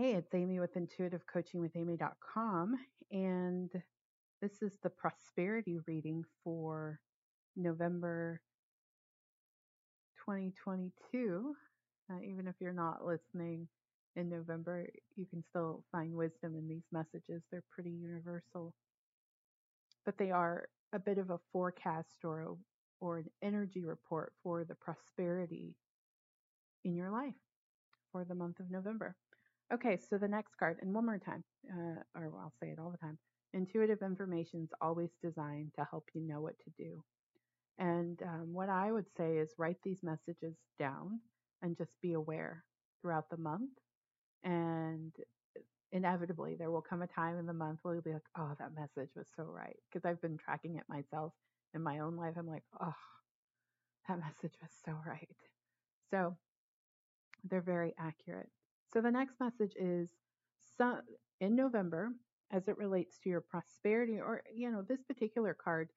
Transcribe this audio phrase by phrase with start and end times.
[0.00, 2.78] Hey, it's Amy with intuitivecoachingwithamy.com,
[3.12, 3.70] and
[4.40, 6.98] this is the prosperity reading for
[7.54, 8.40] November
[10.24, 11.54] 2022.
[12.10, 13.68] Uh, even if you're not listening
[14.16, 17.42] in November, you can still find wisdom in these messages.
[17.50, 18.72] They're pretty universal,
[20.06, 22.54] but they are a bit of a forecast or a,
[23.02, 25.74] or an energy report for the prosperity
[26.86, 27.34] in your life
[28.12, 29.14] for the month of November.
[29.72, 32.90] Okay, so the next card, and one more time, uh, or I'll say it all
[32.90, 33.18] the time.
[33.52, 37.04] Intuitive information is always designed to help you know what to do.
[37.78, 41.20] And um, what I would say is write these messages down
[41.62, 42.64] and just be aware
[43.00, 43.70] throughout the month.
[44.44, 45.14] And
[45.92, 48.74] inevitably, there will come a time in the month where you'll be like, oh, that
[48.74, 49.76] message was so right.
[49.90, 51.32] Because I've been tracking it myself
[51.74, 52.34] in my own life.
[52.36, 52.94] I'm like, oh,
[54.08, 55.28] that message was so right.
[56.10, 56.36] So
[57.44, 58.50] they're very accurate.
[58.92, 60.10] So the next message is
[60.76, 61.00] some,
[61.40, 62.10] in November,
[62.50, 65.90] as it relates to your prosperity, or, you know, this particular card,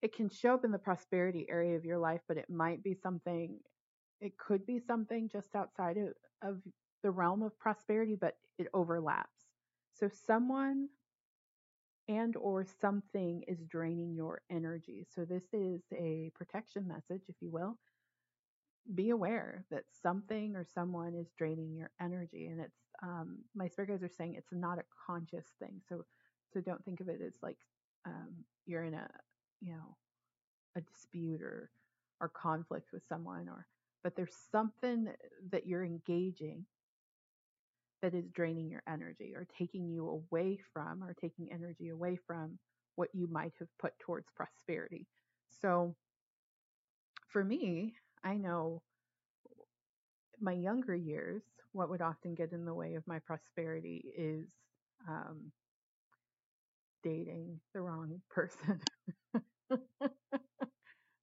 [0.00, 2.94] it can show up in the prosperity area of your life, but it might be
[2.94, 3.58] something,
[4.20, 6.08] it could be something just outside of,
[6.42, 6.62] of
[7.02, 9.44] the realm of prosperity, but it overlaps.
[9.92, 10.88] So someone
[12.08, 15.06] and or something is draining your energy.
[15.14, 17.78] So this is a protection message, if you will,
[18.94, 23.88] be aware that something or someone is draining your energy and it's um, my spirit
[23.90, 26.04] guides are saying it's not a conscious thing so
[26.52, 27.58] so don't think of it as like
[28.06, 28.30] um,
[28.66, 29.08] you're in a
[29.60, 29.96] you know
[30.76, 31.70] a dispute or
[32.20, 33.66] or conflict with someone or
[34.02, 35.08] but there's something
[35.50, 36.64] that you're engaging
[38.02, 42.58] that is draining your energy or taking you away from or taking energy away from
[42.96, 45.06] what you might have put towards prosperity.
[45.60, 45.94] So
[47.28, 48.82] for me I know
[50.40, 54.48] my younger years, what would often get in the way of my prosperity is
[55.08, 55.52] um,
[57.02, 58.80] dating the wrong person.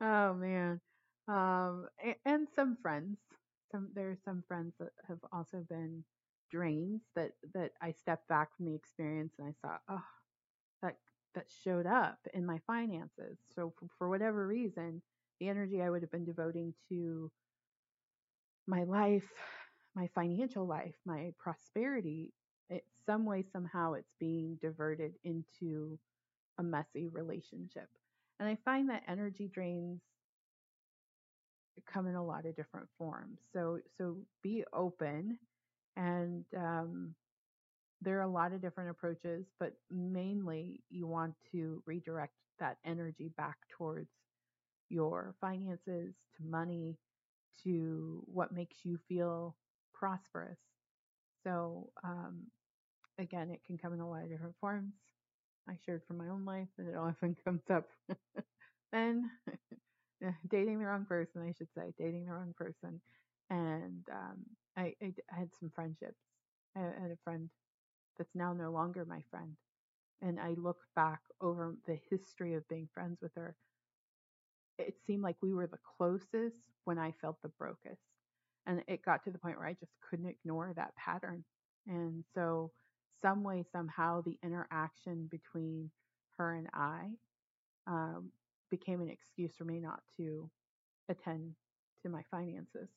[0.00, 0.80] oh man,
[1.28, 1.86] um,
[2.24, 3.18] and, some friends.
[3.70, 6.04] Some there are some friends that have also been
[6.50, 10.04] drains that that I stepped back from the experience and I saw, oh,
[10.82, 10.96] that
[11.34, 13.38] that showed up in my finances.
[13.54, 15.02] So for, for whatever reason,
[15.40, 17.30] the energy I would have been devoting to
[18.66, 19.28] my life,
[19.94, 22.32] my financial life, my prosperity,
[22.70, 25.98] it some way somehow it's being diverted into
[26.58, 27.88] a messy relationship.
[28.40, 30.00] And I find that energy drains
[31.92, 33.38] come in a lot of different forms.
[33.52, 35.38] So so be open
[35.96, 37.14] and um,
[38.00, 43.30] there are a lot of different approaches, but mainly you want to redirect that energy
[43.36, 44.10] back towards
[44.92, 46.98] your finances, to money,
[47.64, 49.56] to what makes you feel
[49.94, 50.58] prosperous.
[51.44, 52.44] So, um,
[53.18, 54.94] again, it can come in a lot of different forms.
[55.68, 57.86] I shared from my own life, and it often comes up
[58.92, 59.30] then
[60.50, 63.00] dating the wrong person, I should say, dating the wrong person.
[63.50, 64.44] And um,
[64.76, 66.18] I, I, I had some friendships.
[66.76, 67.50] I had a friend
[68.18, 69.56] that's now no longer my friend.
[70.22, 73.56] And I look back over the history of being friends with her
[74.78, 78.02] it seemed like we were the closest when I felt the brokest.
[78.66, 81.44] And it got to the point where I just couldn't ignore that pattern.
[81.86, 82.70] And so,
[83.20, 85.90] some way, somehow, the interaction between
[86.38, 87.10] her and I
[87.86, 88.30] um,
[88.70, 90.48] became an excuse for me not to
[91.08, 91.54] attend
[92.02, 92.88] to my finances.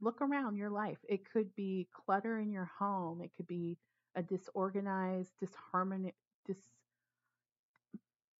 [0.00, 0.98] Look around your life.
[1.08, 3.78] It could be clutter in your home, it could be
[4.14, 6.14] a disorganized, disharmonious,
[6.46, 6.58] dis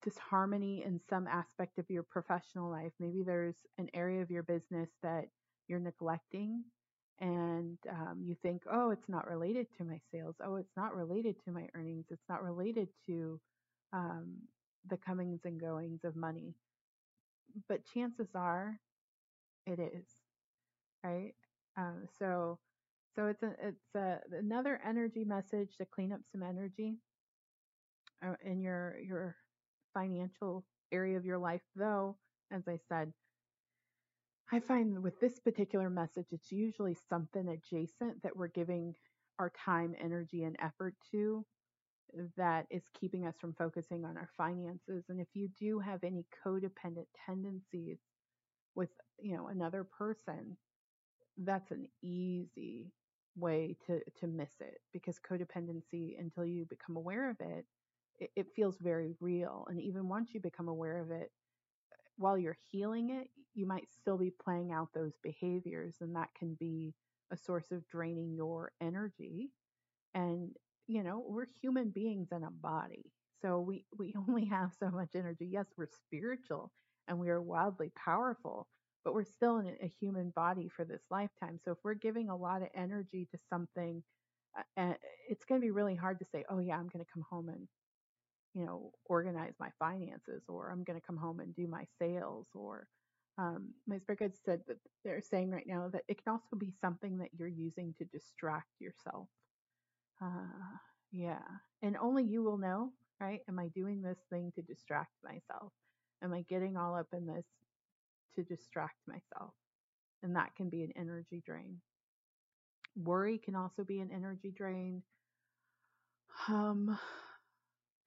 [0.03, 2.93] disharmony in some aspect of your professional life.
[3.01, 5.27] Maybe there's an area of your business that
[5.67, 6.65] you're neglecting
[7.21, 10.37] and um, you think, oh, it's not related to my sales.
[10.45, 12.07] Oh, it's not related to my earnings.
[12.11, 13.41] It's not related to
[13.93, 14.37] um,
[14.89, 16.55] the comings and goings of money.
[17.69, 18.79] But chances are
[19.67, 20.07] it is,
[21.05, 21.35] right?
[21.77, 22.59] Um, so,
[23.17, 26.99] so it's a, it's a, another energy message to clean up some energy
[28.25, 29.37] uh, in your your
[29.95, 32.19] financial area of your life, though,
[32.51, 33.13] as I said,
[34.51, 38.95] I find with this particular message, it's usually something adjacent that we're giving
[39.39, 41.45] our time, energy, and effort to
[42.37, 45.05] that is keeping us from focusing on our finances.
[45.11, 47.99] And if you do have any codependent tendencies
[48.75, 50.57] with, you know, another person,
[51.39, 52.93] that's an easy
[53.37, 57.65] way to to miss it because codependency until you become aware of it
[58.19, 59.67] it, it feels very real.
[59.71, 61.31] And even once you become aware of it,
[62.17, 66.55] while you're healing it, you might still be playing out those behaviors, and that can
[66.55, 66.95] be
[67.31, 69.51] a source of draining your energy.
[70.15, 70.57] And,
[70.87, 73.13] you know, we're human beings in a body.
[73.43, 75.47] So we, we only have so much energy.
[75.51, 76.73] Yes, we're spiritual
[77.09, 78.69] and we are wildly powerful,
[79.05, 81.59] but we're still in a human body for this lifetime.
[81.65, 84.03] So if we're giving a lot of energy to something,
[84.59, 84.95] uh, uh,
[85.29, 87.49] it's going to be really hard to say, oh, yeah, I'm going to come home
[87.49, 87.69] and
[88.59, 92.49] you know, organize my finances, or I'm going to come home and do my sales,
[92.55, 92.89] or
[93.39, 96.73] um, my spirit guides said that they're saying right now that it can also be
[96.81, 99.29] something that you're using to distract yourself.
[100.21, 100.77] Uh,
[101.13, 101.39] yeah,
[101.83, 102.91] and only you will know,
[103.21, 103.43] right?
[103.49, 105.73] Am I doing this thing to distract myself?
[106.21, 107.47] Am I getting all up in this
[108.35, 109.55] to distract myself?
[110.25, 111.81] And that can be an energy drain.
[112.97, 115.05] Worry can also be an energy drain.
[116.49, 116.99] Um,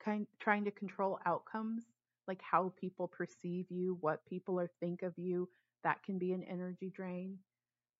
[0.03, 1.83] kind trying to control outcomes
[2.27, 5.49] like how people perceive you what people are think of you
[5.83, 7.37] that can be an energy drain.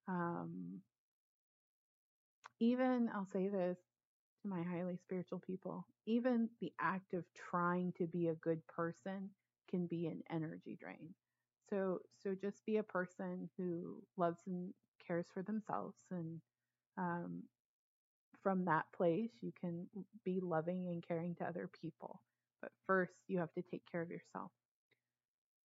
[0.08, 0.80] Um,
[2.60, 3.78] even i'll say this
[4.42, 9.30] to my highly spiritual people even the act of trying to be a good person
[9.70, 11.14] can be an energy drain.
[11.70, 14.72] So so just be a person who loves and
[15.06, 16.40] cares for themselves and
[16.98, 17.42] um,
[18.42, 19.86] from that place, you can
[20.24, 22.20] be loving and caring to other people.
[22.60, 24.50] But first, you have to take care of yourself.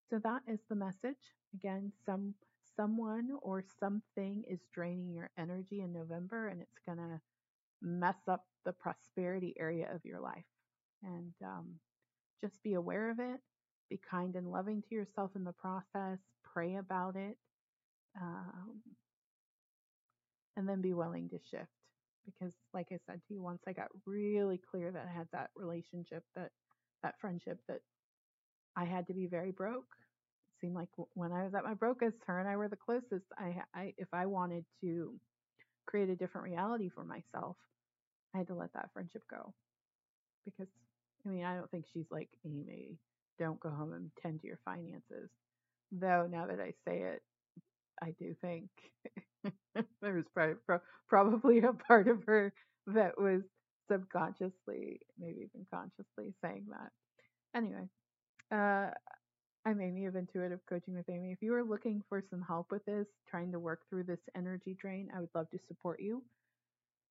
[0.09, 1.17] So that is the message.
[1.53, 2.33] Again, some
[2.75, 7.19] someone or something is draining your energy in November, and it's going to
[7.81, 10.45] mess up the prosperity area of your life.
[11.03, 11.75] And um,
[12.41, 13.39] just be aware of it.
[13.89, 16.19] Be kind and loving to yourself in the process.
[16.43, 17.37] Pray about it.
[18.19, 18.81] Um,
[20.55, 21.69] and then be willing to shift
[22.27, 25.49] because like I said to you once I got really clear that I had that
[25.55, 26.51] relationship that
[27.03, 27.79] that friendship that
[28.75, 29.87] I had to be very broke.
[30.47, 33.25] It seemed like when I was at my brokest, her and I were the closest.
[33.37, 35.13] I, I if I wanted to
[35.87, 37.55] create a different reality for myself,
[38.35, 39.53] I had to let that friendship go.
[40.45, 40.67] Because
[41.25, 42.97] I mean, I don't think she's like Amy,
[43.39, 45.29] don't go home and tend to your finances.
[45.91, 47.21] Though now that I say it,
[48.01, 48.69] I do think
[50.01, 50.55] there was probably,
[51.07, 52.51] probably a part of her
[52.87, 53.43] that was
[53.89, 56.91] subconsciously, maybe even consciously saying that.
[57.55, 57.87] Anyway,
[58.51, 58.89] uh,
[59.65, 61.31] I'm Amy of Intuitive Coaching with Amy.
[61.31, 64.77] If you are looking for some help with this, trying to work through this energy
[64.79, 66.23] drain, I would love to support you.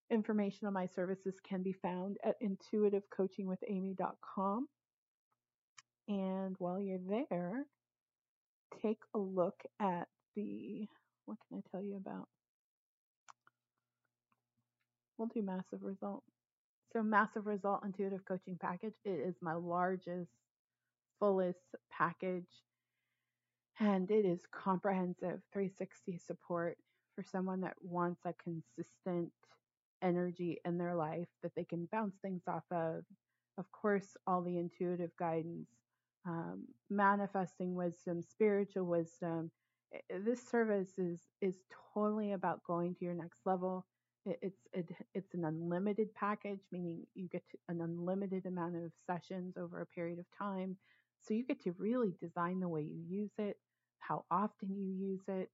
[0.09, 4.67] Information on my services can be found at intuitivecoachingwithamy.com.
[6.07, 7.65] And while you're there,
[8.81, 10.07] take a look at
[10.37, 10.87] the
[11.25, 12.29] what can I tell you about?
[15.17, 16.23] We'll do massive result.
[16.93, 18.95] So massive result intuitive coaching package.
[19.03, 20.31] It is my largest,
[21.19, 22.47] fullest package.
[23.79, 26.77] And it is comprehensive 360 support
[27.15, 29.31] for someone that wants a consistent
[30.01, 33.03] energy in their life that they can bounce things off of.
[33.57, 35.69] Of course, all the intuitive guidance,
[36.25, 39.51] um, manifesting wisdom, spiritual wisdom,
[40.09, 41.57] this service is is
[41.93, 43.85] totally about going to your next level.
[44.25, 49.55] It, it's it, it's an unlimited package, meaning you get an unlimited amount of sessions
[49.57, 50.77] over a period of time.
[51.21, 53.57] So you get to really design the way you use it,
[53.99, 55.49] how often you use it.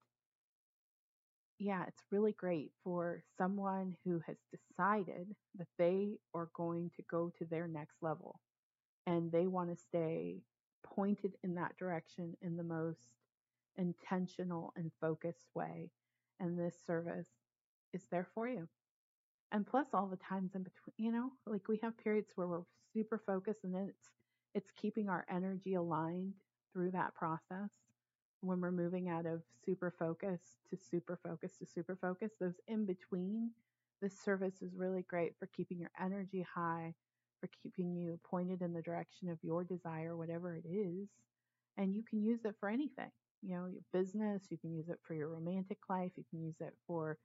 [1.60, 7.32] Yeah, it's really great for someone who has decided that they are going to go
[7.38, 8.40] to their next level
[9.08, 10.42] and they want to stay
[10.84, 13.08] pointed in that direction in the most
[13.78, 15.90] intentional and focused way.
[16.40, 17.30] And this service
[17.94, 18.68] is there for you.
[19.52, 22.64] And plus all the times in between, you know, like we have periods where we're
[22.94, 24.10] super focused and then it's
[24.56, 26.34] it's keeping our energy aligned
[26.72, 27.70] through that process.
[28.42, 32.86] When we're moving out of super focus to super focus to super focus, those in
[32.86, 33.52] between,
[34.02, 36.94] this service is really great for keeping your energy high,
[37.40, 41.08] for keeping you pointed in the direction of your desire, whatever it is.
[41.78, 43.12] And you can use it for anything
[43.44, 46.56] you know, your business, you can use it for your romantic life, you can use
[46.62, 47.18] it for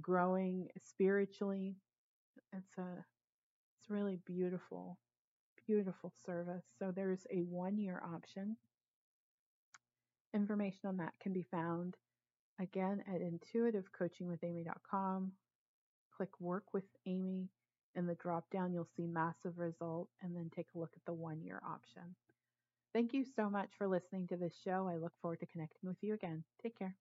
[0.00, 1.76] growing spiritually.
[2.52, 3.04] It's a
[3.78, 4.98] it's really beautiful,
[5.66, 6.64] beautiful service.
[6.78, 8.56] So there's a one year option.
[10.34, 11.96] Information on that can be found
[12.60, 15.32] again at intuitivecoachingwithamy.com.
[16.16, 17.48] Click work with Amy.
[17.94, 21.12] In the drop down, you'll see massive result and then take a look at the
[21.12, 22.14] one year option.
[22.92, 24.88] Thank you so much for listening to this show.
[24.88, 26.44] I look forward to connecting with you again.
[26.62, 26.96] Take care.